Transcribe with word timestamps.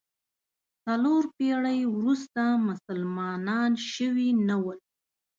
څلور 0.83 1.23
پېړۍ 1.37 1.79
وروسته 1.97 2.41
مسلمانان 2.67 3.71
شوي 3.93 4.29
نه 4.47 4.55
ول. 4.63 4.79